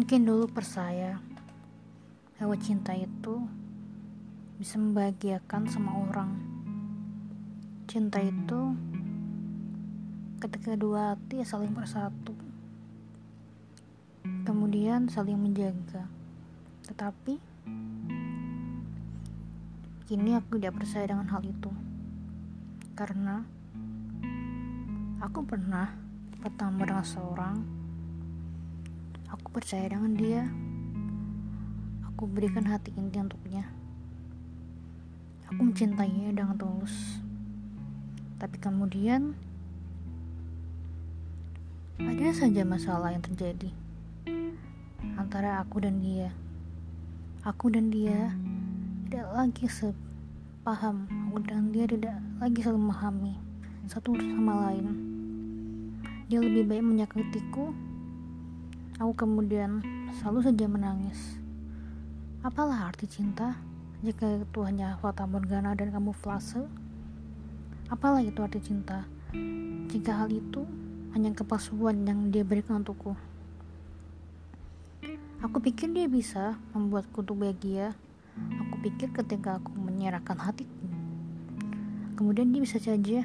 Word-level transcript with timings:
Mungkin 0.00 0.24
dulu 0.24 0.48
percaya 0.48 1.20
bahwa 2.40 2.56
cinta 2.56 2.96
itu 2.96 3.44
bisa 4.56 4.80
membahagiakan 4.80 5.68
semua 5.68 5.92
orang. 6.08 6.40
Cinta 7.84 8.16
itu 8.24 8.80
ketika 10.40 10.72
dua 10.72 11.12
hati 11.12 11.44
saling 11.44 11.76
bersatu, 11.76 12.32
kemudian 14.48 15.04
saling 15.12 15.36
menjaga. 15.36 16.08
Tetapi 16.88 17.36
kini 20.08 20.32
aku 20.32 20.56
tidak 20.56 20.80
percaya 20.80 21.12
dengan 21.12 21.28
hal 21.28 21.44
itu 21.44 21.68
karena 22.96 23.44
aku 25.20 25.44
pernah 25.44 25.92
bertemu 26.40 26.88
dengan 26.88 27.04
seorang 27.04 27.79
Aku 29.30 29.46
percaya 29.54 29.86
dengan 29.86 30.12
dia. 30.18 30.42
Aku 32.10 32.26
berikan 32.26 32.66
hati 32.66 32.90
inti 32.98 33.22
untuknya. 33.22 33.70
Aku 35.46 35.70
mencintainya 35.70 36.34
dengan 36.34 36.58
tulus. 36.58 37.22
Tapi 38.42 38.56
kemudian 38.58 39.38
ada 42.00 42.28
saja 42.32 42.64
masalah 42.64 43.12
yang 43.12 43.22
terjadi 43.22 43.70
antara 45.20 45.60
aku 45.60 45.84
dan 45.84 46.00
dia. 46.00 46.32
Aku 47.46 47.72
dan 47.72 47.92
dia 47.92 48.34
tidak 49.06 49.28
lagi 49.30 49.66
sepaham. 49.68 51.06
Aku 51.28 51.38
dan 51.44 51.72
dia 51.72 51.86
tidak 51.86 52.16
lagi 52.40 52.60
saling 52.64 52.82
memahami 52.82 53.34
satu 53.88 54.16
sama 54.16 54.70
lain. 54.70 54.86
Dia 56.30 56.38
lebih 56.38 56.68
baik 56.68 56.84
menyakitiku 56.84 57.89
Aku 59.00 59.16
kemudian 59.16 59.80
selalu 60.20 60.52
saja 60.52 60.68
menangis. 60.68 61.40
Apalah 62.44 62.92
arti 62.92 63.08
cinta 63.08 63.56
jika 64.04 64.44
itu 64.44 64.60
hanya 64.60 65.00
fata 65.00 65.24
morgana 65.24 65.72
dan 65.72 65.88
kamu 65.88 66.12
kamuflase? 66.12 66.68
Apalah 67.88 68.20
itu 68.20 68.44
arti 68.44 68.60
cinta 68.60 69.08
jika 69.88 70.20
hal 70.20 70.28
itu 70.28 70.68
hanya 71.16 71.32
kepalsuan 71.32 72.04
yang 72.04 72.28
dia 72.28 72.44
berikan 72.44 72.84
untukku? 72.84 73.16
Aku 75.40 75.64
pikir 75.64 75.96
dia 75.96 76.04
bisa 76.04 76.60
membuatku 76.76 77.24
tuh 77.24 77.32
bahagia. 77.32 77.96
Aku 78.36 78.84
pikir 78.84 79.16
ketika 79.16 79.64
aku 79.64 79.80
menyerahkan 79.80 80.36
hatiku, 80.36 80.84
kemudian 82.20 82.52
dia 82.52 82.60
bisa 82.60 82.76
saja 82.76 83.24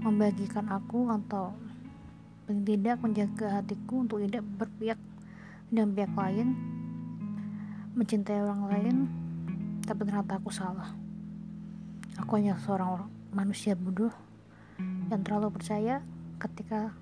membagikan 0.00 0.72
aku 0.72 1.12
atau 1.12 1.52
paling 2.48 2.64
tidak 2.64 2.96
menjaga 3.04 3.60
hatiku 3.60 4.08
untuk 4.08 4.24
tidak 4.24 4.40
berpihak 4.56 4.96
dan 5.68 5.92
pihak 5.92 6.08
lain 6.16 6.56
mencintai 7.92 8.40
orang 8.40 8.62
lain 8.72 8.96
tapi 9.84 10.08
ternyata 10.08 10.40
aku 10.40 10.48
salah. 10.48 10.96
Aku 12.16 12.40
hanya 12.40 12.56
seorang 12.56 13.04
manusia 13.36 13.76
bodoh 13.76 14.08
yang 15.12 15.20
terlalu 15.20 15.60
percaya 15.60 16.00
ketika 16.40 16.96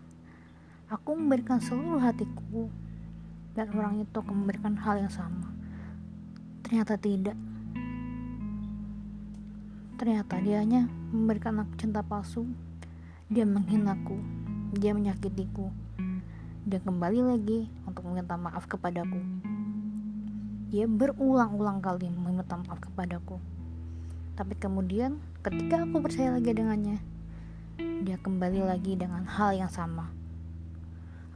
aku 0.91 1.15
memberikan 1.15 1.63
seluruh 1.63 2.03
hatiku 2.03 2.67
dan 3.55 3.71
orang 3.79 4.03
itu 4.03 4.19
akan 4.19 4.43
memberikan 4.43 4.75
hal 4.75 4.99
yang 4.99 5.15
sama. 5.15 5.47
Ternyata 6.67 6.99
tidak. 6.99 7.39
Ternyata 9.95 10.43
dia 10.43 10.59
hanya 10.59 10.91
memberikan 11.15 11.63
aku 11.63 11.79
cinta 11.79 12.03
palsu. 12.03 12.51
Dia 13.31 13.47
menghinaku 13.47 14.46
dia 14.75 14.91
menyakitiku. 14.91 15.71
Dia 16.67 16.83
kembali 16.83 17.21
lagi 17.23 17.71
untuk 17.87 18.03
meminta 18.11 18.35
maaf 18.35 18.67
kepadaku. 18.67 19.23
Dia 20.75 20.91
berulang-ulang 20.91 21.79
kali 21.79 22.11
meminta 22.11 22.59
maaf 22.59 22.83
kepadaku. 22.83 23.39
Tapi 24.35 24.59
kemudian 24.59 25.23
ketika 25.47 25.87
aku 25.87 26.03
percaya 26.03 26.35
lagi 26.35 26.51
dengannya, 26.51 26.99
dia 28.03 28.19
kembali 28.19 28.67
lagi 28.67 28.99
dengan 28.99 29.23
hal 29.31 29.55
yang 29.55 29.71
sama. 29.71 30.11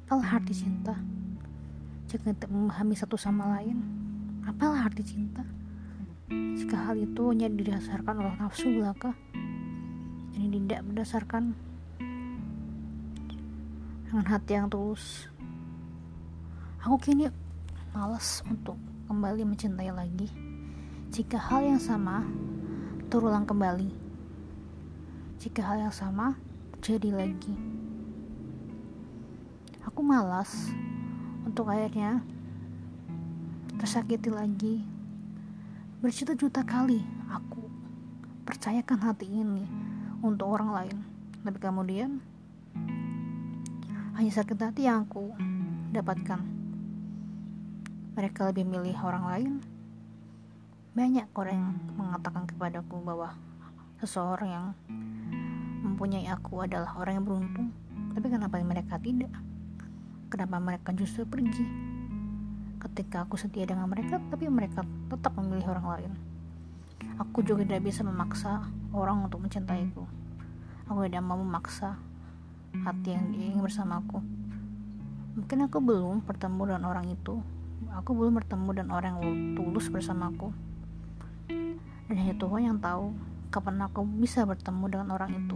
Apalah 0.05 0.43
arti 0.43 0.67
cinta? 0.67 0.99
Jika 2.11 2.35
tidak 2.35 2.51
memahami 2.51 2.99
satu 2.99 3.15
sama 3.15 3.47
lain, 3.55 3.79
apalah 4.43 4.91
arti 4.91 5.07
cinta? 5.07 5.47
Jika 6.31 6.91
hal 6.91 6.99
itu 6.99 7.31
hanya 7.31 7.47
didasarkan 7.47 8.19
oleh 8.19 8.35
nafsu 8.43 8.67
belaka, 8.75 9.15
ini 10.35 10.59
tidak 10.67 10.83
berdasarkan 10.91 11.70
dengan 14.11 14.27
hati 14.27 14.59
yang 14.59 14.67
tulus. 14.67 15.31
Aku 16.83 16.99
kini 16.99 17.31
malas 17.95 18.43
untuk 18.51 18.75
kembali 19.07 19.47
mencintai 19.47 19.95
lagi. 19.95 20.27
Jika 21.15 21.39
hal 21.39 21.63
yang 21.63 21.79
sama 21.79 22.27
terulang 23.07 23.47
kembali, 23.47 23.87
jika 25.39 25.63
hal 25.63 25.87
yang 25.87 25.95
sama 25.95 26.35
terjadi 26.75 27.23
lagi, 27.23 27.55
aku 29.87 30.03
malas 30.03 30.75
untuk 31.47 31.71
akhirnya 31.71 32.19
tersakiti 33.79 34.35
lagi. 34.35 34.83
Berjuta-juta 36.03 36.67
kali 36.67 36.99
aku 37.31 37.63
percayakan 38.43 39.07
hati 39.07 39.31
ini 39.31 39.71
untuk 40.19 40.51
orang 40.51 40.75
lain, 40.75 40.99
tapi 41.47 41.59
kemudian 41.63 42.19
hanya 44.21 44.37
sakit 44.37 44.61
hati 44.61 44.85
yang 44.85 45.09
aku 45.09 45.33
dapatkan. 45.97 46.45
Mereka 48.13 48.53
lebih 48.53 48.69
milih 48.69 48.93
orang 49.01 49.25
lain. 49.33 49.53
Banyak 50.93 51.33
orang 51.33 51.57
yang 51.57 51.73
mengatakan 51.97 52.45
kepadaku 52.45 53.01
bahwa 53.01 53.33
seseorang 53.97 54.51
yang 54.53 54.67
mempunyai 55.81 56.29
aku 56.29 56.69
adalah 56.69 57.01
orang 57.01 57.17
yang 57.17 57.25
beruntung. 57.25 57.73
Tapi 58.13 58.27
kenapa 58.29 58.61
mereka 58.61 59.01
tidak? 59.01 59.33
Kenapa 60.29 60.61
mereka 60.61 60.93
justru 60.93 61.25
pergi? 61.25 61.65
Ketika 62.77 63.25
aku 63.25 63.41
setia 63.41 63.65
dengan 63.65 63.89
mereka, 63.89 64.21
tapi 64.29 64.53
mereka 64.53 64.85
tetap 65.09 65.33
memilih 65.41 65.65
orang 65.73 65.87
lain. 65.97 66.13
Aku 67.25 67.41
juga 67.41 67.65
tidak 67.65 67.89
bisa 67.89 68.05
memaksa 68.05 68.69
orang 68.93 69.25
untuk 69.25 69.41
mencintaiku. 69.41 70.05
Aku 70.93 71.09
tidak 71.09 71.25
mau 71.25 71.41
memaksa 71.41 71.97
hati 72.83 73.15
yang 73.15 73.31
ingin 73.35 73.61
bersamaku 73.61 74.23
mungkin 75.35 75.59
aku 75.67 75.79
belum 75.79 76.27
bertemu 76.27 76.75
dengan 76.75 76.85
orang 76.91 77.07
itu. 77.11 77.39
Aku 77.97 78.15
belum 78.15 78.39
bertemu 78.39 78.71
dengan 78.77 78.91
orang 78.95 79.19
yang 79.19 79.57
tulus 79.59 79.91
bersamaku 79.91 80.55
dan 82.11 82.19
hanya 82.19 82.35
Tuhan 82.35 82.63
yang 82.67 82.79
tahu 82.83 83.15
kapan 83.55 83.87
aku 83.87 84.03
bisa 84.03 84.43
bertemu 84.43 84.85
dengan 84.91 85.09
orang 85.15 85.31
itu 85.31 85.55